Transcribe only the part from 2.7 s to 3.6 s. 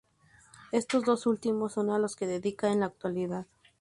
en la actualidad.